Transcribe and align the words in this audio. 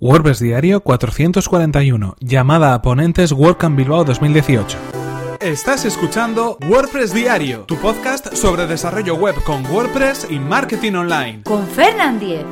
WordPress 0.00 0.40
Diario 0.40 0.80
441. 0.80 2.16
Llamada 2.20 2.74
a 2.74 2.82
ponentes 2.82 3.32
WordCamp 3.32 3.76
Bilbao 3.76 4.04
2018. 4.04 4.76
Estás 5.40 5.84
escuchando 5.84 6.58
WordPress 6.68 7.14
Diario, 7.14 7.60
tu 7.60 7.76
podcast 7.76 8.34
sobre 8.34 8.66
desarrollo 8.66 9.14
web 9.14 9.34
con 9.44 9.64
WordPress 9.66 10.26
y 10.30 10.38
marketing 10.38 10.94
online. 10.94 11.42
Con 11.44 11.66
Fernand 11.66 12.20
Diez. 12.20 12.44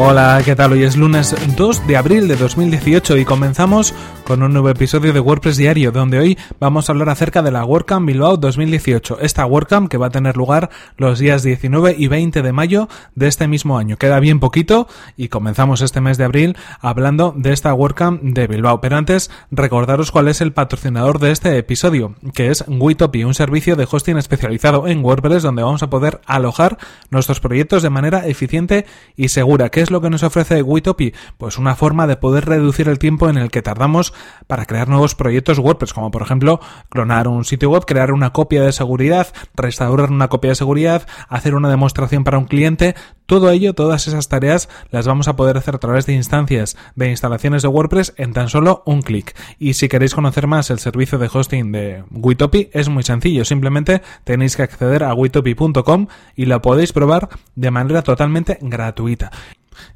Hola, 0.00 0.40
¿qué 0.44 0.54
tal? 0.54 0.70
Hoy 0.70 0.84
es 0.84 0.96
lunes 0.96 1.34
2 1.56 1.88
de 1.88 1.96
abril 1.96 2.28
de 2.28 2.36
2018 2.36 3.16
y 3.16 3.24
comenzamos 3.24 3.92
con 4.22 4.44
un 4.44 4.52
nuevo 4.52 4.68
episodio 4.68 5.12
de 5.12 5.18
WordPress 5.18 5.56
Diario, 5.56 5.90
donde 5.90 6.20
hoy 6.20 6.38
vamos 6.60 6.88
a 6.88 6.92
hablar 6.92 7.08
acerca 7.08 7.42
de 7.42 7.50
la 7.50 7.64
WordCamp 7.64 8.06
Bilbao 8.06 8.36
2018. 8.36 9.18
Esta 9.20 9.44
WordCamp 9.44 9.90
que 9.90 9.96
va 9.96 10.06
a 10.06 10.10
tener 10.10 10.36
lugar 10.36 10.70
los 10.98 11.18
días 11.18 11.42
19 11.42 11.96
y 11.98 12.06
20 12.06 12.42
de 12.42 12.52
mayo 12.52 12.88
de 13.16 13.26
este 13.26 13.48
mismo 13.48 13.76
año. 13.76 13.96
Queda 13.96 14.20
bien 14.20 14.38
poquito 14.38 14.86
y 15.16 15.28
comenzamos 15.28 15.80
este 15.80 16.00
mes 16.00 16.16
de 16.16 16.24
abril 16.24 16.56
hablando 16.80 17.34
de 17.36 17.52
esta 17.52 17.74
WordCamp 17.74 18.22
de 18.22 18.46
Bilbao. 18.46 18.80
Pero 18.80 18.98
antes, 18.98 19.32
recordaros 19.50 20.12
cuál 20.12 20.28
es 20.28 20.40
el 20.40 20.52
patrocinador 20.52 21.18
de 21.18 21.32
este 21.32 21.58
episodio, 21.58 22.14
que 22.34 22.50
es 22.50 22.64
Witopi, 22.68 23.24
un 23.24 23.34
servicio 23.34 23.74
de 23.74 23.88
hosting 23.90 24.16
especializado 24.16 24.86
en 24.86 25.04
WordPress 25.04 25.42
donde 25.42 25.64
vamos 25.64 25.82
a 25.82 25.90
poder 25.90 26.20
alojar 26.26 26.78
nuestros 27.10 27.40
proyectos 27.40 27.82
de 27.82 27.90
manera 27.90 28.28
eficiente 28.28 28.86
y 29.16 29.30
segura. 29.30 29.70
¿Qué 29.70 29.80
es 29.80 29.87
lo 29.90 30.00
que 30.00 30.10
nos 30.10 30.22
ofrece 30.22 30.62
Witopi? 30.62 31.14
Pues 31.36 31.58
una 31.58 31.74
forma 31.74 32.06
de 32.06 32.16
poder 32.16 32.46
reducir 32.46 32.88
el 32.88 32.98
tiempo 32.98 33.28
en 33.28 33.38
el 33.38 33.50
que 33.50 33.62
tardamos 33.62 34.12
para 34.46 34.66
crear 34.66 34.88
nuevos 34.88 35.14
proyectos 35.14 35.58
WordPress, 35.58 35.92
como 35.92 36.10
por 36.10 36.22
ejemplo 36.22 36.60
clonar 36.88 37.28
un 37.28 37.44
sitio 37.44 37.70
web, 37.70 37.84
crear 37.86 38.12
una 38.12 38.32
copia 38.32 38.62
de 38.62 38.72
seguridad, 38.72 39.28
restaurar 39.54 40.10
una 40.10 40.28
copia 40.28 40.50
de 40.50 40.56
seguridad, 40.56 41.06
hacer 41.28 41.54
una 41.54 41.68
demostración 41.68 42.24
para 42.24 42.38
un 42.38 42.44
cliente, 42.46 42.94
todo 43.28 43.50
ello, 43.50 43.74
todas 43.74 44.08
esas 44.08 44.28
tareas 44.28 44.70
las 44.90 45.06
vamos 45.06 45.28
a 45.28 45.36
poder 45.36 45.58
hacer 45.58 45.74
a 45.74 45.78
través 45.78 46.06
de 46.06 46.14
instancias 46.14 46.78
de 46.94 47.10
instalaciones 47.10 47.60
de 47.60 47.68
WordPress 47.68 48.14
en 48.16 48.32
tan 48.32 48.48
solo 48.48 48.82
un 48.86 49.02
clic. 49.02 49.36
Y 49.58 49.74
si 49.74 49.88
queréis 49.88 50.14
conocer 50.14 50.46
más 50.46 50.70
el 50.70 50.78
servicio 50.78 51.18
de 51.18 51.28
hosting 51.30 51.70
de 51.70 52.04
Witopi, 52.10 52.70
es 52.72 52.88
muy 52.88 53.02
sencillo. 53.02 53.44
Simplemente 53.44 54.00
tenéis 54.24 54.56
que 54.56 54.62
acceder 54.62 55.04
a 55.04 55.12
witopi.com 55.12 56.06
y 56.36 56.46
la 56.46 56.62
podéis 56.62 56.94
probar 56.94 57.28
de 57.54 57.70
manera 57.70 58.02
totalmente 58.02 58.58
gratuita. 58.62 59.30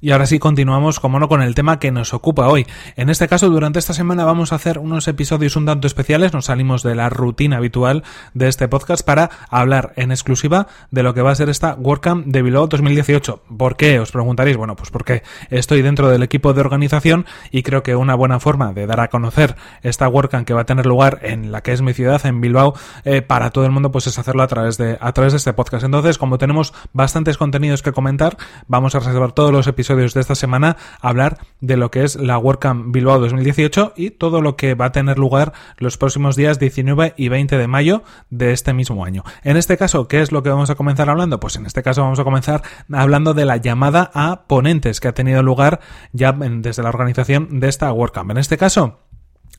Y 0.00 0.10
ahora 0.10 0.26
sí 0.26 0.38
continuamos, 0.38 1.00
como 1.00 1.18
no, 1.18 1.28
con 1.28 1.42
el 1.42 1.54
tema 1.54 1.78
que 1.78 1.90
nos 1.90 2.14
ocupa 2.14 2.48
hoy. 2.48 2.66
En 2.96 3.10
este 3.10 3.28
caso, 3.28 3.48
durante 3.50 3.78
esta 3.78 3.94
semana 3.94 4.24
vamos 4.24 4.52
a 4.52 4.56
hacer 4.56 4.78
unos 4.78 5.08
episodios 5.08 5.56
un 5.56 5.66
tanto 5.66 5.86
especiales, 5.86 6.32
nos 6.32 6.46
salimos 6.46 6.82
de 6.82 6.94
la 6.94 7.08
rutina 7.08 7.58
habitual 7.58 8.04
de 8.34 8.48
este 8.48 8.68
podcast 8.68 9.04
para 9.04 9.30
hablar 9.50 9.92
en 9.96 10.10
exclusiva 10.10 10.66
de 10.90 11.02
lo 11.02 11.14
que 11.14 11.22
va 11.22 11.30
a 11.30 11.34
ser 11.34 11.48
esta 11.48 11.74
WordCamp 11.74 12.26
de 12.26 12.42
Bilbao 12.42 12.66
2018. 12.66 13.42
¿Por 13.56 13.76
qué? 13.76 14.00
Os 14.00 14.12
preguntaréis. 14.12 14.56
Bueno, 14.56 14.76
pues 14.76 14.90
porque 14.90 15.22
estoy 15.50 15.82
dentro 15.82 16.08
del 16.08 16.22
equipo 16.22 16.52
de 16.52 16.60
organización 16.60 17.26
y 17.50 17.62
creo 17.62 17.82
que 17.82 17.96
una 17.96 18.14
buena 18.14 18.40
forma 18.40 18.72
de 18.72 18.86
dar 18.86 19.00
a 19.00 19.08
conocer 19.08 19.56
esta 19.82 20.08
WordCamp 20.08 20.46
que 20.46 20.54
va 20.54 20.62
a 20.62 20.66
tener 20.66 20.86
lugar 20.86 21.20
en 21.22 21.52
la 21.52 21.62
que 21.62 21.72
es 21.72 21.82
mi 21.82 21.92
ciudad, 21.92 22.24
en 22.26 22.40
Bilbao, 22.40 22.74
eh, 23.04 23.22
para 23.22 23.50
todo 23.50 23.64
el 23.64 23.70
mundo, 23.70 23.90
pues 23.90 24.06
es 24.06 24.18
hacerlo 24.18 24.42
a 24.42 24.46
través 24.46 24.78
de, 24.78 24.98
a 25.00 25.12
través 25.12 25.32
de 25.32 25.38
este 25.38 25.52
podcast. 25.52 25.84
Entonces, 25.84 26.18
como 26.18 26.38
tenemos 26.38 26.72
bastantes 26.92 27.38
contenidos 27.38 27.82
que 27.82 27.92
comentar, 27.92 28.36
vamos 28.68 28.94
a 28.94 29.00
reservar 29.00 29.32
todos 29.32 29.52
los 29.52 29.66
episodios 29.72 30.14
de 30.14 30.20
esta 30.20 30.34
semana 30.34 30.76
hablar 31.00 31.38
de 31.60 31.76
lo 31.76 31.90
que 31.90 32.04
es 32.04 32.16
la 32.16 32.38
WordCamp 32.38 32.94
Bilbao 32.94 33.18
2018 33.18 33.94
y 33.96 34.10
todo 34.10 34.40
lo 34.40 34.56
que 34.56 34.74
va 34.74 34.86
a 34.86 34.92
tener 34.92 35.18
lugar 35.18 35.52
los 35.78 35.96
próximos 35.96 36.36
días 36.36 36.58
19 36.58 37.14
y 37.16 37.28
20 37.28 37.58
de 37.58 37.66
mayo 37.66 38.02
de 38.30 38.52
este 38.52 38.72
mismo 38.72 39.04
año. 39.04 39.24
En 39.42 39.56
este 39.56 39.76
caso, 39.76 40.08
¿qué 40.08 40.22
es 40.22 40.32
lo 40.32 40.42
que 40.42 40.50
vamos 40.50 40.70
a 40.70 40.74
comenzar 40.74 41.10
hablando? 41.10 41.40
Pues 41.40 41.56
en 41.56 41.66
este 41.66 41.82
caso 41.82 42.02
vamos 42.02 42.20
a 42.20 42.24
comenzar 42.24 42.62
hablando 42.92 43.34
de 43.34 43.44
la 43.44 43.56
llamada 43.56 44.10
a 44.14 44.44
ponentes 44.46 45.00
que 45.00 45.08
ha 45.08 45.14
tenido 45.14 45.42
lugar 45.42 45.80
ya 46.12 46.32
desde 46.32 46.82
la 46.82 46.88
organización 46.90 47.60
de 47.60 47.68
esta 47.68 47.92
WordCamp. 47.92 48.30
En 48.30 48.38
este 48.38 48.56
caso, 48.56 49.00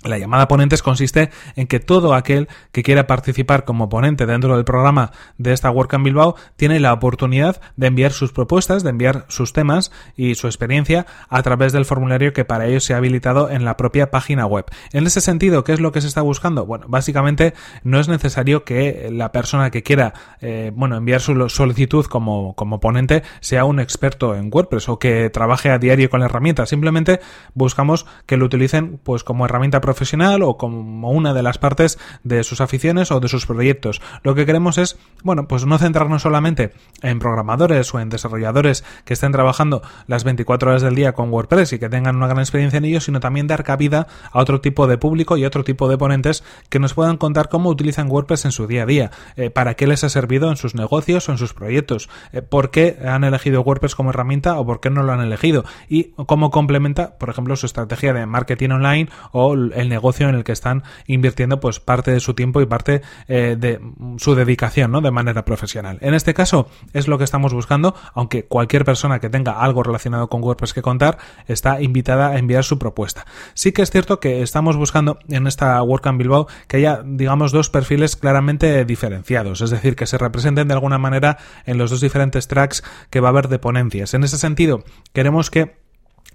la 0.04 0.18
llamada 0.18 0.48
ponentes 0.48 0.82
consiste 0.82 1.30
en 1.56 1.68
que 1.68 1.80
todo 1.80 2.14
aquel 2.14 2.48
que 2.72 2.84
quiera 2.84 3.08
participar 3.08 3.66
como 3.66 3.90
ponente 3.90 4.26
dentro 4.26 4.56
del 4.56 4.66
programa 4.66 5.12
de 5.38 5.54
esta 5.54 5.72
WordCamp 5.72 6.06
Bilbao 6.06 6.36
tiene 6.56 6.80
la 6.80 6.94
oportunidad 6.94 7.62
de 7.76 7.88
enviar 7.88 8.12
sus 8.12 8.32
propuestas, 8.32 8.84
de 8.84 8.90
enviar 8.90 9.26
sus 9.30 9.54
temas 9.54 9.92
y 10.16 10.36
su 10.36 10.48
experiencia 10.48 11.06
a 11.30 11.42
través 11.42 11.74
del 11.74 11.86
formulario 11.86 12.34
que 12.34 12.46
para 12.46 12.68
ello 12.68 12.80
se 12.80 12.94
ha 12.94 12.98
habilitado 12.98 13.50
en 13.50 13.66
la 13.66 13.78
propia 13.78 14.12
página 14.12 14.46
web. 14.46 14.66
En 14.92 15.06
ese 15.06 15.22
sentido, 15.22 15.64
¿qué 15.64 15.74
es 15.74 15.80
lo 15.80 15.92
que 15.92 16.02
se 16.02 16.08
está 16.08 16.22
buscando? 16.22 16.66
Bueno, 16.66 16.86
básicamente 16.88 17.54
no 17.84 18.00
es 18.00 18.08
necesario 18.08 18.64
que 18.64 19.10
la 19.12 19.32
persona 19.32 19.72
que 19.72 19.84
quiera 19.84 20.14
eh, 20.42 20.72
bueno, 20.76 20.98
enviar 20.98 21.22
su 21.22 21.50
solicitud 21.50 22.06
como, 22.06 22.56
como 22.56 22.80
ponente 22.80 23.24
sea 23.40 23.66
un 23.66 23.80
experto 23.80 24.36
en 24.36 24.50
WordPress 24.52 24.90
o 24.90 25.00
que 25.00 25.30
trabaje 25.30 25.70
a 25.70 25.80
diario 25.80 26.10
con 26.10 26.20
la 26.20 26.28
herramienta. 26.28 26.66
Simplemente 26.66 27.20
buscamos 27.54 28.06
que 28.26 28.38
lo 28.38 28.46
utilicen 28.46 29.00
pues 29.04 29.24
como 29.24 29.46
herramienta 29.46 29.80
profesional 29.82 29.93
o 30.42 30.58
como 30.58 31.12
una 31.12 31.34
de 31.34 31.44
las 31.44 31.58
partes 31.58 32.00
de 32.24 32.44
sus 32.44 32.62
aficiones 32.62 33.12
o 33.12 33.20
de 33.20 33.28
sus 33.28 33.46
proyectos. 33.46 34.02
Lo 34.24 34.36
que 34.36 34.46
queremos 34.46 34.78
es, 34.78 34.98
bueno, 35.24 35.48
pues 35.48 35.66
no 35.66 35.78
centrarnos 35.78 36.22
solamente 36.22 36.74
en 37.02 37.20
programadores 37.20 37.94
o 37.94 38.00
en 38.00 38.10
desarrolladores 38.10 38.84
que 39.06 39.14
estén 39.14 39.32
trabajando 39.32 39.82
las 40.08 40.24
24 40.24 40.72
horas 40.72 40.82
del 40.82 40.96
día 40.96 41.14
con 41.14 41.30
WordPress 41.32 41.74
y 41.74 41.80
que 41.80 41.90
tengan 41.90 42.16
una 42.16 42.28
gran 42.28 42.40
experiencia 42.40 42.78
en 42.78 42.86
ello, 42.86 43.02
sino 43.02 43.20
también 43.20 43.48
dar 43.48 43.64
cabida 43.64 44.08
a 44.32 44.40
otro 44.40 44.62
tipo 44.62 44.88
de 44.88 44.98
público 44.98 45.38
y 45.38 45.46
otro 45.46 45.64
tipo 45.64 45.90
de 45.90 45.98
ponentes 45.98 46.44
que 46.70 46.80
nos 46.80 46.94
puedan 46.94 47.18
contar 47.18 47.50
cómo 47.50 47.70
utilizan 47.70 48.10
WordPress 48.10 48.46
en 48.46 48.52
su 48.52 48.68
día 48.68 48.84
a 48.84 48.86
día, 48.86 49.12
eh, 49.36 49.50
para 49.50 49.76
qué 49.76 49.88
les 49.88 50.04
ha 50.04 50.10
servido 50.10 50.50
en 50.50 50.58
sus 50.58 50.76
negocios 50.76 51.28
o 51.30 51.32
en 51.32 51.38
sus 51.38 51.54
proyectos, 51.54 52.10
eh, 52.32 52.42
por 52.42 52.72
qué 52.72 52.98
han 53.06 53.24
elegido 53.24 53.62
WordPress 53.62 53.96
como 53.96 54.10
herramienta 54.10 54.60
o 54.60 54.66
por 54.66 54.80
qué 54.80 54.90
no 54.90 55.04
lo 55.04 55.14
han 55.14 55.22
elegido 55.22 55.64
y 55.88 56.12
cómo 56.26 56.52
complementa, 56.52 57.18
por 57.18 57.30
ejemplo, 57.30 57.56
su 57.56 57.66
estrategia 57.66 58.14
de 58.14 58.26
marketing 58.26 58.70
online 58.70 59.10
o 59.32 59.54
el 59.54 59.83
el 59.84 59.90
negocio 59.90 60.28
en 60.28 60.36
el 60.36 60.44
que 60.44 60.52
están 60.52 60.84
invirtiendo 61.08 61.60
pues 61.60 61.80
parte 61.80 62.12
de 62.12 62.20
su 62.20 62.34
tiempo 62.34 62.62
y 62.62 62.66
parte 62.66 63.02
eh, 63.28 63.56
de 63.58 63.80
su 64.18 64.36
dedicación, 64.36 64.92
¿no? 64.92 65.02
De 65.02 65.12
manera 65.12 65.46
profesional. 65.46 66.00
En 66.02 66.14
este 66.14 66.34
caso 66.34 66.68
es 66.94 67.08
lo 67.08 67.18
que 67.18 67.24
estamos 67.24 67.54
buscando, 67.54 67.96
aunque 68.14 68.46
cualquier 68.46 68.86
persona 68.86 69.20
que 69.20 69.30
tenga 69.30 69.62
algo 69.62 69.84
relacionado 69.84 70.28
con 70.30 70.44
WordPress 70.44 70.74
que 70.74 70.82
contar 70.82 71.18
está 71.48 71.82
invitada 71.82 72.30
a 72.30 72.38
enviar 72.38 72.64
su 72.64 72.80
propuesta. 72.80 73.26
Sí 73.54 73.72
que 73.72 73.82
es 73.82 73.92
cierto 73.92 74.20
que 74.20 74.42
estamos 74.42 74.78
buscando 74.78 75.20
en 75.30 75.48
esta 75.48 75.82
WordCamp 75.84 76.18
Bilbao 76.18 76.48
que 76.68 76.78
haya, 76.78 77.02
digamos, 77.06 77.52
dos 77.52 77.70
perfiles 77.70 78.16
claramente 78.16 78.86
diferenciados, 78.86 79.62
es 79.62 79.70
decir, 79.70 79.96
que 79.96 80.08
se 80.08 80.18
representen 80.18 80.68
de 80.68 80.74
alguna 80.74 80.98
manera 80.98 81.38
en 81.66 81.78
los 81.78 81.92
dos 81.92 82.02
diferentes 82.02 82.48
tracks 82.48 82.84
que 83.10 83.20
va 83.20 83.30
a 83.30 83.32
haber 83.32 83.48
de 83.48 83.60
ponencias. 83.60 84.14
En 84.14 84.24
ese 84.24 84.38
sentido, 84.38 84.84
queremos 85.14 85.50
que 85.50 85.83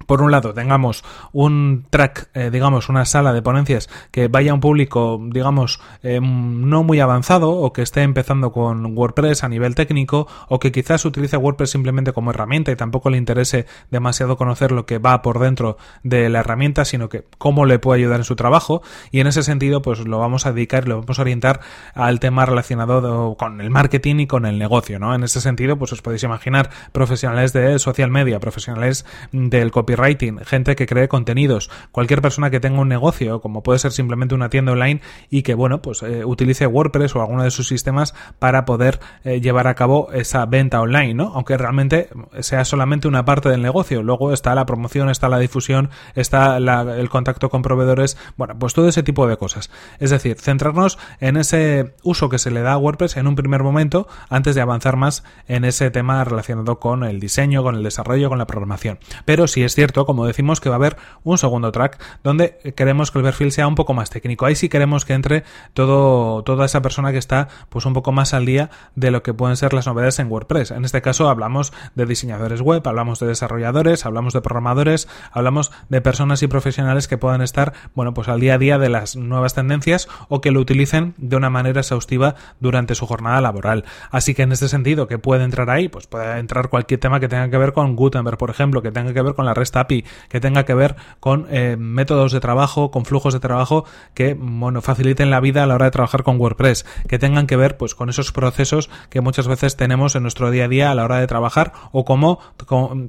por 0.06 0.22
un 0.22 0.30
lado 0.30 0.54
tengamos 0.54 1.04
un 1.32 1.86
track, 1.90 2.30
eh, 2.34 2.50
digamos, 2.50 2.88
una 2.88 3.04
sala 3.04 3.32
de 3.32 3.42
ponencias 3.42 3.88
que 4.10 4.28
vaya 4.28 4.52
a 4.52 4.54
un 4.54 4.60
público, 4.60 5.20
digamos, 5.30 5.80
eh, 6.02 6.20
no 6.20 6.82
muy 6.82 7.00
avanzado 7.00 7.50
o 7.50 7.72
que 7.72 7.82
esté 7.82 8.02
empezando 8.02 8.52
con 8.52 8.96
WordPress 8.96 9.44
a 9.44 9.48
nivel 9.48 9.74
técnico 9.74 10.26
o 10.48 10.58
que 10.58 10.72
quizás 10.72 11.04
utilice 11.04 11.36
WordPress 11.36 11.70
simplemente 11.70 12.12
como 12.12 12.30
herramienta 12.30 12.70
y 12.70 12.76
tampoco 12.76 13.10
le 13.10 13.18
interese 13.18 13.66
demasiado 13.90 14.36
conocer 14.36 14.72
lo 14.72 14.86
que 14.86 14.98
va 14.98 15.22
por 15.22 15.38
dentro 15.38 15.76
de 16.02 16.28
la 16.28 16.40
herramienta, 16.40 16.84
sino 16.84 17.08
que 17.08 17.24
cómo 17.38 17.66
le 17.66 17.78
puede 17.78 18.00
ayudar 18.00 18.20
en 18.20 18.24
su 18.24 18.36
trabajo 18.36 18.82
y 19.10 19.20
en 19.20 19.26
ese 19.26 19.42
sentido 19.42 19.82
pues 19.82 20.00
lo 20.00 20.18
vamos 20.18 20.46
a 20.46 20.52
dedicar, 20.52 20.88
lo 20.88 21.00
vamos 21.00 21.18
a 21.18 21.22
orientar 21.22 21.60
al 21.94 22.20
tema 22.20 22.46
relacionado 22.46 23.36
con 23.36 23.60
el 23.60 23.70
marketing 23.70 24.20
y 24.20 24.26
con 24.26 24.46
el 24.46 24.58
negocio, 24.58 24.98
¿no? 24.98 25.14
En 25.14 25.22
ese 25.22 25.40
sentido 25.40 25.78
pues 25.78 25.92
os 25.92 26.02
podéis 26.02 26.22
imaginar 26.22 26.70
profesionales 26.92 27.52
de 27.52 27.78
social 27.78 28.10
media, 28.10 28.40
profesionales 28.40 29.04
del 29.32 29.70
copywriting, 29.88 30.40
gente 30.44 30.76
que 30.76 30.86
cree 30.86 31.08
contenidos, 31.08 31.70
cualquier 31.92 32.20
persona 32.20 32.50
que 32.50 32.60
tenga 32.60 32.80
un 32.80 32.88
negocio, 32.88 33.40
como 33.40 33.62
puede 33.62 33.78
ser 33.78 33.92
simplemente 33.92 34.34
una 34.34 34.50
tienda 34.50 34.72
online 34.72 35.00
y 35.30 35.42
que, 35.42 35.54
bueno, 35.54 35.80
pues 35.80 36.02
eh, 36.02 36.24
utilice 36.24 36.66
WordPress 36.66 37.16
o 37.16 37.20
alguno 37.20 37.44
de 37.44 37.50
sus 37.50 37.68
sistemas 37.68 38.14
para 38.38 38.64
poder 38.64 39.00
eh, 39.24 39.40
llevar 39.40 39.66
a 39.66 39.74
cabo 39.74 40.12
esa 40.12 40.44
venta 40.46 40.80
online, 40.80 41.14
¿no? 41.14 41.32
Aunque 41.34 41.56
realmente 41.56 42.08
sea 42.40 42.64
solamente 42.64 43.08
una 43.08 43.24
parte 43.24 43.48
del 43.48 43.62
negocio. 43.62 44.02
Luego 44.02 44.32
está 44.32 44.54
la 44.54 44.66
promoción, 44.66 45.08
está 45.08 45.28
la 45.28 45.38
difusión, 45.38 45.90
está 46.14 46.56
el 46.58 47.08
contacto 47.08 47.48
con 47.48 47.62
proveedores, 47.62 48.16
bueno, 48.36 48.58
pues 48.58 48.74
todo 48.74 48.88
ese 48.88 49.02
tipo 49.02 49.26
de 49.26 49.36
cosas. 49.36 49.70
Es 49.98 50.10
decir, 50.10 50.38
centrarnos 50.38 50.98
en 51.20 51.36
ese 51.36 51.94
uso 52.02 52.28
que 52.28 52.38
se 52.38 52.50
le 52.50 52.60
da 52.60 52.72
a 52.72 52.78
WordPress 52.78 53.16
en 53.16 53.26
un 53.26 53.36
primer 53.36 53.62
momento 53.62 54.06
antes 54.28 54.54
de 54.54 54.60
avanzar 54.60 54.96
más 54.96 55.24
en 55.46 55.64
ese 55.64 55.90
tema 55.90 56.22
relacionado 56.24 56.78
con 56.78 57.04
el 57.04 57.20
diseño, 57.20 57.62
con 57.62 57.74
el 57.74 57.82
desarrollo, 57.82 58.28
con 58.28 58.38
la 58.38 58.46
programación. 58.46 58.98
Pero 59.24 59.46
si 59.46 59.62
es 59.62 59.77
cierto, 59.78 60.06
como 60.06 60.26
decimos, 60.26 60.60
que 60.60 60.68
va 60.68 60.74
a 60.74 60.78
haber 60.78 60.96
un 61.22 61.38
segundo 61.38 61.70
track 61.70 62.00
donde 62.24 62.58
queremos 62.74 63.12
que 63.12 63.18
el 63.20 63.24
perfil 63.24 63.52
sea 63.52 63.68
un 63.68 63.76
poco 63.76 63.94
más 63.94 64.10
técnico. 64.10 64.44
Ahí 64.44 64.56
sí 64.56 64.68
queremos 64.68 65.04
que 65.04 65.12
entre 65.12 65.44
todo, 65.72 66.42
toda 66.42 66.66
esa 66.66 66.82
persona 66.82 67.12
que 67.12 67.18
está 67.18 67.46
pues 67.68 67.86
un 67.86 67.92
poco 67.92 68.10
más 68.10 68.34
al 68.34 68.44
día 68.44 68.70
de 68.96 69.12
lo 69.12 69.22
que 69.22 69.32
pueden 69.32 69.56
ser 69.56 69.72
las 69.74 69.86
novedades 69.86 70.18
en 70.18 70.32
WordPress. 70.32 70.72
En 70.72 70.84
este 70.84 71.00
caso 71.00 71.28
hablamos 71.28 71.72
de 71.94 72.06
diseñadores 72.06 72.60
web, 72.60 72.82
hablamos 72.88 73.20
de 73.20 73.28
desarrolladores, 73.28 74.04
hablamos 74.04 74.32
de 74.32 74.40
programadores, 74.40 75.06
hablamos 75.30 75.70
de 75.88 76.00
personas 76.00 76.42
y 76.42 76.48
profesionales 76.48 77.06
que 77.06 77.16
puedan 77.16 77.40
estar, 77.40 77.72
bueno, 77.94 78.14
pues 78.14 78.26
al 78.26 78.40
día 78.40 78.54
a 78.54 78.58
día 78.58 78.78
de 78.78 78.88
las 78.88 79.14
nuevas 79.14 79.54
tendencias 79.54 80.08
o 80.28 80.40
que 80.40 80.50
lo 80.50 80.58
utilicen 80.58 81.14
de 81.18 81.36
una 81.36 81.50
manera 81.50 81.82
exhaustiva 81.82 82.34
durante 82.58 82.96
su 82.96 83.06
jornada 83.06 83.40
laboral. 83.40 83.84
Así 84.10 84.34
que 84.34 84.42
en 84.42 84.50
este 84.50 84.66
sentido, 84.66 85.06
que 85.06 85.18
puede 85.18 85.44
entrar 85.44 85.70
ahí, 85.70 85.88
pues 85.88 86.08
puede 86.08 86.40
entrar 86.40 86.68
cualquier 86.68 86.98
tema 86.98 87.20
que 87.20 87.28
tenga 87.28 87.48
que 87.48 87.58
ver 87.58 87.72
con 87.72 87.94
Gutenberg, 87.94 88.38
por 88.38 88.50
ejemplo, 88.50 88.82
que 88.82 88.90
tenga 88.90 89.14
que 89.14 89.22
ver 89.22 89.34
con 89.34 89.46
la 89.46 89.54
REST 89.68 89.76
API, 89.76 90.04
que 90.28 90.40
tenga 90.40 90.64
que 90.64 90.74
ver 90.74 90.96
con 91.20 91.46
eh, 91.50 91.76
métodos 91.78 92.32
de 92.32 92.40
trabajo, 92.40 92.90
con 92.90 93.04
flujos 93.04 93.34
de 93.34 93.40
trabajo 93.40 93.84
que, 94.14 94.34
bueno, 94.34 94.82
faciliten 94.82 95.30
la 95.30 95.40
vida 95.40 95.62
a 95.62 95.66
la 95.66 95.74
hora 95.74 95.86
de 95.86 95.90
trabajar 95.90 96.22
con 96.22 96.40
WordPress, 96.40 96.86
que 97.08 97.18
tengan 97.18 97.46
que 97.46 97.56
ver, 97.56 97.76
pues, 97.76 97.94
con 97.94 98.08
esos 98.08 98.32
procesos 98.32 98.90
que 99.10 99.20
muchas 99.20 99.48
veces 99.48 99.76
tenemos 99.76 100.14
en 100.16 100.22
nuestro 100.22 100.50
día 100.50 100.64
a 100.64 100.68
día 100.68 100.90
a 100.90 100.94
la 100.94 101.04
hora 101.04 101.18
de 101.18 101.26
trabajar 101.26 101.72
o 101.92 102.04
cómo, 102.04 102.40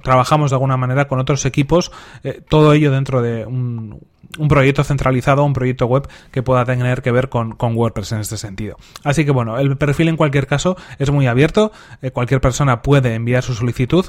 trabajamos 0.03 0.51
de 0.51 0.56
alguna 0.56 0.77
manera 0.77 1.07
con 1.07 1.19
otros 1.19 1.45
equipos, 1.45 1.91
eh, 2.23 2.41
todo 2.47 2.73
ello 2.73 2.91
dentro 2.91 3.21
de 3.21 3.45
un, 3.45 4.00
un 4.38 4.47
proyecto 4.47 4.83
centralizado, 4.83 5.44
un 5.44 5.53
proyecto 5.53 5.85
web 5.85 6.07
que 6.31 6.44
pueda 6.44 6.65
tener 6.65 7.01
que 7.01 7.12
ver 7.12 7.29
con, 7.29 7.53
con, 7.53 7.75
WordPress 7.75 8.12
en 8.12 8.19
este 8.19 8.38
sentido. 8.38 8.77
Así 9.03 9.25
que 9.25 9.31
bueno, 9.31 9.57
el 9.57 9.77
perfil 9.77 10.09
en 10.09 10.17
cualquier 10.17 10.47
caso 10.47 10.77
es 10.97 11.09
muy 11.12 11.27
abierto, 11.27 11.71
eh, 12.01 12.12
cualquier 12.12 12.41
persona 12.41 12.81
puede 12.81 13.15
enviar 13.15 13.44
su 13.44 13.53
solicitud 13.53 14.05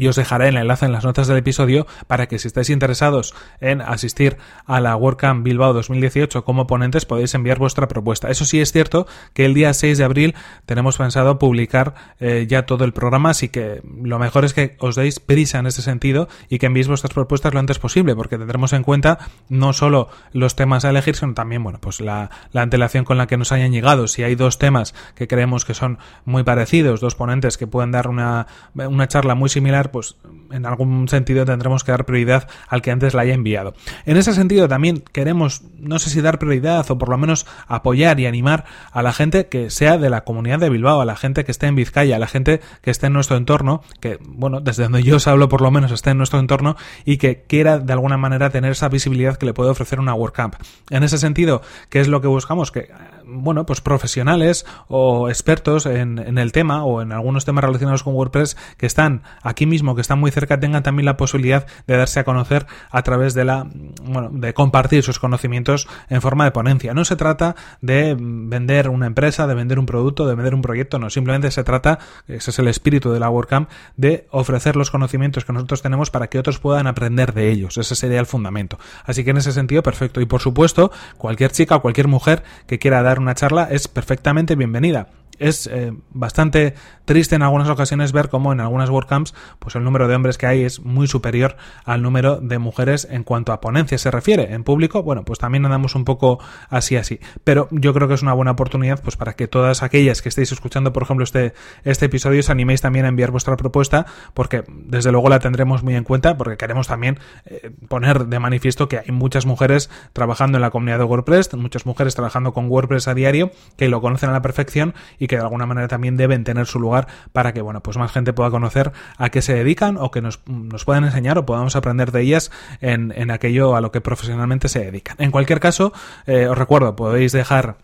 y 0.00 0.08
os 0.08 0.16
dejaré 0.16 0.48
el 0.48 0.56
enlace 0.56 0.86
en 0.86 0.92
las 0.92 1.04
notas 1.04 1.28
del 1.28 1.36
episodio 1.36 1.86
para 2.06 2.26
que 2.26 2.38
si 2.38 2.48
estáis 2.48 2.70
interesados 2.70 3.34
en 3.60 3.82
asistir 3.82 4.38
a 4.64 4.80
la 4.80 4.96
WordCamp 4.96 5.44
Bilbao 5.44 5.74
2018 5.74 6.42
como 6.42 6.66
ponentes 6.66 7.04
podéis 7.04 7.34
enviar 7.34 7.58
vuestra 7.58 7.86
propuesta. 7.86 8.30
Eso 8.30 8.46
sí 8.46 8.62
es 8.62 8.72
cierto 8.72 9.06
que 9.34 9.44
el 9.44 9.52
día 9.52 9.74
6 9.74 9.98
de 9.98 10.04
abril 10.04 10.34
tenemos 10.64 10.96
pensado 10.96 11.38
publicar 11.38 11.94
eh, 12.18 12.46
ya 12.48 12.64
todo 12.64 12.84
el 12.84 12.94
programa, 12.94 13.28
así 13.28 13.50
que 13.50 13.82
lo 14.02 14.18
mejor 14.18 14.46
es 14.46 14.54
que 14.54 14.74
os 14.78 14.96
deis 14.96 15.20
prisa 15.20 15.58
en 15.58 15.66
ese 15.66 15.82
sentido 15.82 16.28
y 16.48 16.58
que 16.58 16.64
enviéis 16.64 16.88
vuestras 16.88 17.12
propuestas 17.12 17.52
lo 17.52 17.60
antes 17.60 17.78
posible, 17.78 18.16
porque 18.16 18.38
tendremos 18.38 18.72
en 18.72 18.84
cuenta 18.84 19.18
no 19.50 19.74
solo 19.74 20.08
los 20.32 20.56
temas 20.56 20.86
a 20.86 20.90
elegir, 20.90 21.14
sino 21.14 21.34
también, 21.34 21.62
bueno, 21.62 21.78
pues 21.78 22.00
la, 22.00 22.30
la 22.52 22.62
antelación 22.62 23.04
con 23.04 23.18
la 23.18 23.26
que 23.26 23.36
nos 23.36 23.52
hayan 23.52 23.70
llegado. 23.70 24.08
Si 24.08 24.22
hay 24.22 24.34
dos 24.34 24.56
temas 24.56 24.94
que 25.14 25.28
creemos 25.28 25.66
que 25.66 25.74
son 25.74 25.98
muy 26.24 26.42
parecidos, 26.42 27.00
dos 27.00 27.16
ponentes 27.16 27.58
que 27.58 27.66
pueden 27.66 27.90
dar 27.90 28.08
una, 28.08 28.46
una 28.74 29.06
charla 29.06 29.34
muy 29.34 29.50
similar, 29.50 29.89
pues 29.90 30.16
en 30.50 30.66
algún 30.66 31.08
sentido 31.08 31.44
tendremos 31.44 31.84
que 31.84 31.92
dar 31.92 32.04
prioridad 32.04 32.48
al 32.68 32.82
que 32.82 32.90
antes 32.90 33.14
la 33.14 33.22
haya 33.22 33.34
enviado. 33.34 33.74
En 34.06 34.16
ese 34.16 34.32
sentido 34.32 34.68
también 34.68 35.02
queremos, 35.12 35.62
no 35.78 35.98
sé 35.98 36.10
si 36.10 36.20
dar 36.20 36.38
prioridad 36.38 36.90
o 36.90 36.98
por 36.98 37.08
lo 37.08 37.18
menos 37.18 37.46
apoyar 37.66 38.20
y 38.20 38.26
animar 38.26 38.64
a 38.92 39.02
la 39.02 39.12
gente 39.12 39.46
que 39.46 39.70
sea 39.70 39.98
de 39.98 40.10
la 40.10 40.24
comunidad 40.24 40.58
de 40.58 40.70
Bilbao, 40.70 41.00
a 41.00 41.04
la 41.04 41.16
gente 41.16 41.44
que 41.44 41.52
esté 41.52 41.66
en 41.66 41.76
Vizcaya, 41.76 42.16
a 42.16 42.18
la 42.18 42.26
gente 42.26 42.60
que 42.82 42.90
esté 42.90 43.06
en 43.06 43.12
nuestro 43.12 43.36
entorno, 43.36 43.82
que 44.00 44.18
bueno, 44.22 44.60
desde 44.60 44.84
donde 44.84 45.02
yo 45.02 45.16
os 45.16 45.26
hablo 45.26 45.48
por 45.48 45.60
lo 45.60 45.70
menos 45.70 45.92
esté 45.92 46.10
en 46.10 46.18
nuestro 46.18 46.38
entorno 46.38 46.76
y 47.04 47.16
que 47.18 47.42
quiera 47.46 47.78
de 47.78 47.92
alguna 47.92 48.16
manera 48.16 48.50
tener 48.50 48.72
esa 48.72 48.88
visibilidad 48.88 49.36
que 49.36 49.46
le 49.46 49.54
puede 49.54 49.70
ofrecer 49.70 50.00
una 50.00 50.14
WordCamp. 50.14 50.54
En 50.90 51.02
ese 51.02 51.18
sentido, 51.18 51.62
¿qué 51.88 52.00
es 52.00 52.08
lo 52.08 52.20
que 52.20 52.28
buscamos? 52.28 52.70
Que 52.70 52.90
bueno, 53.26 53.64
pues 53.64 53.80
profesionales 53.80 54.66
o 54.88 55.28
expertos 55.28 55.86
en, 55.86 56.18
en 56.18 56.38
el 56.38 56.52
tema 56.52 56.84
o 56.84 57.02
en 57.02 57.12
algunos 57.12 57.44
temas 57.44 57.64
relacionados 57.64 58.02
con 58.02 58.14
WordPress 58.14 58.56
que 58.76 58.86
están 58.86 59.22
aquí 59.42 59.66
mismo, 59.66 59.79
que 59.94 60.00
están 60.00 60.18
muy 60.18 60.30
cerca, 60.30 60.60
tengan 60.60 60.82
también 60.82 61.06
la 61.06 61.16
posibilidad 61.16 61.66
de 61.86 61.96
darse 61.96 62.20
a 62.20 62.24
conocer 62.24 62.66
a 62.90 63.02
través 63.02 63.34
de 63.34 63.44
la, 63.44 63.66
bueno, 64.02 64.30
de 64.32 64.54
compartir 64.54 65.02
sus 65.02 65.18
conocimientos 65.18 65.88
en 66.08 66.20
forma 66.20 66.44
de 66.44 66.50
ponencia. 66.50 66.94
No 66.94 67.04
se 67.04 67.16
trata 67.16 67.56
de 67.80 68.16
vender 68.18 68.88
una 68.88 69.06
empresa, 69.06 69.46
de 69.46 69.54
vender 69.54 69.78
un 69.78 69.86
producto, 69.86 70.26
de 70.26 70.34
vender 70.34 70.54
un 70.54 70.62
proyecto, 70.62 70.98
no, 70.98 71.10
simplemente 71.10 71.50
se 71.50 71.64
trata, 71.64 71.98
ese 72.28 72.50
es 72.50 72.58
el 72.58 72.68
espíritu 72.68 73.12
de 73.12 73.20
la 73.20 73.30
WordCamp, 73.30 73.68
de 73.96 74.26
ofrecer 74.30 74.76
los 74.76 74.90
conocimientos 74.90 75.44
que 75.44 75.52
nosotros 75.52 75.82
tenemos 75.82 76.10
para 76.10 76.28
que 76.28 76.38
otros 76.38 76.58
puedan 76.58 76.86
aprender 76.86 77.32
de 77.32 77.50
ellos. 77.50 77.78
Ese 77.78 77.94
sería 77.94 78.20
el 78.20 78.26
fundamento. 78.26 78.78
Así 79.04 79.24
que 79.24 79.30
en 79.30 79.38
ese 79.38 79.52
sentido, 79.52 79.82
perfecto. 79.82 80.20
Y 80.20 80.26
por 80.26 80.40
supuesto, 80.40 80.90
cualquier 81.18 81.52
chica 81.52 81.76
o 81.76 81.82
cualquier 81.82 82.08
mujer 82.08 82.42
que 82.66 82.78
quiera 82.78 83.02
dar 83.02 83.18
una 83.18 83.34
charla 83.34 83.68
es 83.70 83.88
perfectamente 83.88 84.56
bienvenida 84.56 85.08
es 85.40 85.66
eh, 85.66 85.92
bastante 86.10 86.74
triste 87.06 87.34
en 87.34 87.42
algunas 87.42 87.68
ocasiones 87.68 88.12
ver 88.12 88.28
cómo 88.28 88.52
en 88.52 88.60
algunas 88.60 88.88
WordCamps 88.88 89.34
pues 89.58 89.74
el 89.74 89.82
número 89.82 90.06
de 90.06 90.14
hombres 90.14 90.38
que 90.38 90.46
hay 90.46 90.62
es 90.62 90.80
muy 90.80 91.08
superior 91.08 91.56
al 91.84 92.02
número 92.02 92.40
de 92.40 92.58
mujeres 92.58 93.08
en 93.10 93.24
cuanto 93.24 93.52
a 93.52 93.60
ponencia 93.60 93.98
se 93.98 94.10
refiere. 94.10 94.52
En 94.52 94.62
público, 94.62 95.02
bueno, 95.02 95.24
pues 95.24 95.38
también 95.40 95.64
andamos 95.64 95.96
un 95.96 96.04
poco 96.04 96.38
así 96.68 96.96
así. 96.96 97.18
Pero 97.42 97.66
yo 97.72 97.92
creo 97.94 98.06
que 98.06 98.14
es 98.14 98.22
una 98.22 98.34
buena 98.34 98.52
oportunidad 98.52 99.02
pues 99.02 99.16
para 99.16 99.32
que 99.32 99.48
todas 99.48 99.82
aquellas 99.82 100.22
que 100.22 100.28
estéis 100.28 100.52
escuchando, 100.52 100.92
por 100.92 101.02
ejemplo, 101.02 101.24
este, 101.24 101.54
este 101.84 102.06
episodio, 102.06 102.40
os 102.40 102.50
animéis 102.50 102.80
también 102.80 103.06
a 103.06 103.08
enviar 103.08 103.30
vuestra 103.30 103.56
propuesta 103.56 104.06
porque 104.34 104.62
desde 104.68 105.10
luego 105.10 105.28
la 105.30 105.40
tendremos 105.40 105.82
muy 105.82 105.96
en 105.96 106.04
cuenta 106.04 106.36
porque 106.36 106.56
queremos 106.58 106.86
también 106.86 107.18
eh, 107.46 107.72
poner 107.88 108.26
de 108.26 108.38
manifiesto 108.38 108.88
que 108.88 108.98
hay 108.98 109.10
muchas 109.10 109.46
mujeres 109.46 109.90
trabajando 110.12 110.58
en 110.58 110.62
la 110.62 110.70
comunidad 110.70 110.98
de 110.98 111.04
WordPress, 111.04 111.54
muchas 111.54 111.86
mujeres 111.86 112.14
trabajando 112.14 112.52
con 112.52 112.68
WordPress 112.68 113.08
a 113.08 113.14
diario 113.14 113.50
que 113.76 113.88
lo 113.88 114.00
conocen 114.00 114.30
a 114.30 114.32
la 114.32 114.42
perfección 114.42 114.94
y 115.18 115.29
que 115.30 115.36
de 115.36 115.42
alguna 115.42 115.64
manera 115.64 115.86
también 115.86 116.16
deben 116.16 116.42
tener 116.42 116.66
su 116.66 116.80
lugar 116.80 117.06
para 117.32 117.52
que, 117.52 117.62
bueno, 117.62 117.84
pues 117.84 117.96
más 117.96 118.10
gente 118.10 118.32
pueda 118.32 118.50
conocer 118.50 118.90
a 119.16 119.30
qué 119.30 119.42
se 119.42 119.54
dedican 119.54 119.96
o 119.96 120.10
que 120.10 120.20
nos, 120.20 120.40
nos 120.46 120.84
puedan 120.84 121.04
enseñar 121.04 121.38
o 121.38 121.46
podamos 121.46 121.76
aprender 121.76 122.10
de 122.10 122.22
ellas 122.22 122.50
en, 122.80 123.12
en 123.14 123.30
aquello 123.30 123.76
a 123.76 123.80
lo 123.80 123.92
que 123.92 124.00
profesionalmente 124.00 124.68
se 124.68 124.80
dedican. 124.80 125.14
En 125.20 125.30
cualquier 125.30 125.60
caso, 125.60 125.92
eh, 126.26 126.48
os 126.48 126.58
recuerdo, 126.58 126.96
podéis 126.96 127.30
dejar 127.30 127.76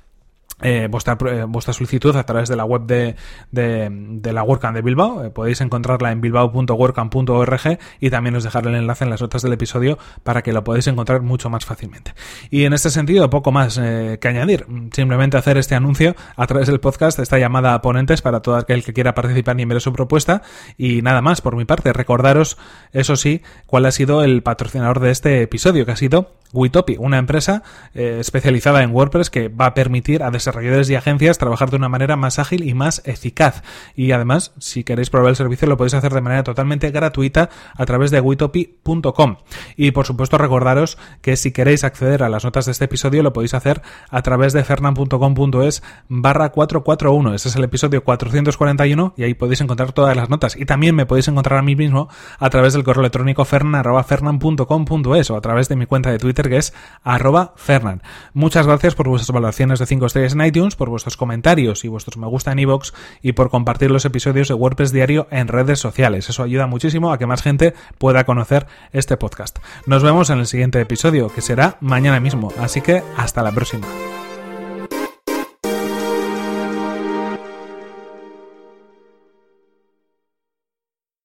eh, 0.63 0.89
vuestra, 0.91 1.19
eh, 1.31 1.45
vuestra 1.47 1.75
solicitud 1.75 2.17
a 2.17 2.25
través 2.25 2.49
de 2.49 2.57
la 2.57 2.65
web 2.65 2.87
de, 2.87 3.15
de, 3.51 4.33
la 4.33 4.43
WordCamp 4.43 4.75
de 4.75 4.81
Bilbao. 4.81 5.23
Eh, 5.23 5.31
podéis 5.31 5.61
encontrarla 5.61 6.13
en 6.13 6.23
bilbao.wordcamp.org 6.23 7.79
y 8.01 8.09
también 8.09 8.37
os 8.37 8.45
dejaré 8.45 8.71
el 8.71 8.77
enlace 8.77 9.05
en 9.05 9.11
las 9.11 9.21
notas 9.21 9.43
del 9.43 9.53
episodio 9.53 9.99
para 10.23 10.41
que 10.41 10.55
lo 10.55 10.65
podáis 10.65 10.87
encontrar 10.87 11.21
mucho 11.21 11.51
más 11.51 11.67
fácilmente. 11.67 12.15
Y 12.49 12.65
en 12.65 12.73
este 12.73 12.89
sentido, 12.89 13.29
poco 13.29 13.53
más 13.53 13.79
que 13.79 14.29
añadir. 14.29 14.67
Simplemente 14.93 15.37
hacer 15.37 15.59
este 15.59 15.75
anuncio 15.75 16.17
a 16.37 16.47
través 16.47 16.69
del 16.69 16.81
podcast, 16.81 17.19
esta 17.19 17.39
llamada 17.39 17.75
a 17.75 17.83
ponentes 17.83 18.23
para 18.23 18.41
todo 18.41 18.57
aquel 18.57 18.83
que 18.83 18.95
quiera 18.95 19.15
participar 19.15 19.59
y 19.59 19.63
enviar 19.63 19.83
su 19.83 19.93
propuesta. 19.93 20.41
Y 20.79 21.03
nada 21.03 21.21
más 21.21 21.43
por 21.43 21.57
mi 21.57 21.67
parte. 21.67 21.93
Recordaros, 21.93 22.57
eso 22.93 23.17
sí, 23.17 23.43
cuál 23.67 23.85
ha 23.85 23.91
sido 23.91 24.25
el 24.25 24.43
patrocinador 24.43 25.01
de 25.01 25.11
este 25.11 25.43
episodio, 25.43 25.85
que 25.85 25.93
ha 25.93 25.97
sido 25.97 26.33
Witopi, 26.53 26.97
una 26.99 27.19
empresa 27.19 27.63
especializada 27.93 28.83
en 28.83 28.95
WordPress 28.95 29.31
que 29.31 29.49
va 29.49 29.67
a 29.67 29.75
permitir 29.75 30.23
a 30.23 30.31
desarrolladores 30.31 30.46
y 30.47 30.95
agencias 30.95 31.39
trabajar 31.39 31.71
de 31.71 31.77
una 31.77 31.89
manera 31.89 32.17
más 32.17 32.39
ágil 32.39 32.63
y 32.69 32.75
más 32.75 33.03
eficaz. 33.05 33.63
Y 33.95 34.13
además, 34.13 34.53
si 34.59 34.85
queréis 34.85 35.11
probar 35.11 35.31
el 35.31 35.37
servicio, 35.37 35.69
lo 35.69 35.77
podéis 35.77 35.95
hacer 35.95 36.13
de 36.13 36.21
manera 36.21 36.45
totalmente 36.45 36.91
gratuita 36.91 37.51
a 37.75 37.87
través 37.87 38.11
de 38.11 38.21
witopi.com. 38.21 39.37
Y 39.77 39.91
por 39.91 40.07
supuesto, 40.07 40.39
recordaros 40.39 40.99
que 41.21 41.37
si 41.37 41.53
queréis 41.53 41.85
acceder 41.85 42.23
a 42.23 42.29
las 42.29 42.45
notas 42.45 42.67
de 42.67 42.73
este 42.73 42.85
episodio, 42.85 43.23
lo 43.23 43.33
podéis 43.33 43.55
hacer 43.55 43.83
a 44.11 44.23
través 44.23 44.53
de 44.53 44.63
fernan.com.es 44.65 45.83
barra 46.09 46.51
441. 46.51 47.35
Ese 47.35 47.49
es 47.49 47.57
el 47.57 47.65
episodio 47.65 48.05
441 48.05 49.15
y 49.17 49.25
ahí 49.25 49.35
podéis 49.35 49.61
encontrar 49.61 49.93
todas 49.93 50.17
las 50.17 50.31
notas. 50.31 50.57
Y 50.57 50.65
también 50.65 50.95
me 50.95 51.07
podéis 51.07 51.29
encontrar 51.29 51.59
a 51.59 51.63
mí 51.63 51.75
mismo 51.77 52.09
a 52.39 52.51
través 52.51 52.75
del 52.75 52.85
correo 52.85 53.01
electrónico 53.01 53.45
fernan.com.es 53.45 55.31
o 55.31 55.37
a 55.37 55.41
través 55.41 55.69
de 55.69 55.77
mi 55.77 55.87
cuenta 55.87 56.11
de 56.11 56.19
Twitter 56.19 56.49
que 56.49 56.59
es 56.59 56.73
arroba 57.03 57.55
fernan. 57.57 58.03
Muchas 58.33 58.67
gracias 58.67 58.95
por 58.95 59.09
vuestras 59.09 59.33
valoraciones 59.33 59.79
de 59.79 59.87
5 59.87 60.07
estrellas 60.07 60.36
iTunes, 60.41 60.77
por 60.77 60.91
vuestros 60.91 61.17
comentarios 61.17 61.85
y 61.85 61.89
vuestros 61.89 62.17
me 62.17 62.27
gusta 62.27 62.53
en 62.53 62.59
iVoox 62.61 62.93
y 63.23 63.33
por 63.33 63.51
compartir 63.51 63.91
los 63.91 64.05
episodios 64.05 64.49
de 64.49 64.55
WordPress 64.55 64.93
Diario 64.93 65.27
en 65.31 65.49
redes 65.49 65.79
sociales. 65.79 66.29
Eso 66.29 66.43
ayuda 66.43 66.67
muchísimo 66.67 67.13
a 67.13 67.19
que 67.19 67.27
más 67.27 67.43
gente 67.43 67.75
pueda 67.99 68.25
conocer 68.25 68.67
este 68.93 69.17
podcast. 69.17 69.59
Nos 69.87 70.03
vemos 70.03 70.31
en 70.31 70.39
el 70.39 70.47
siguiente 70.47 70.81
episodio, 70.81 71.29
que 71.33 71.41
será 71.41 71.77
mañana 71.81 72.21
mismo. 72.21 72.53
Así 72.59 72.81
que 72.81 73.03
hasta 73.17 73.43
la 73.43 73.53
próxima. 73.53 73.87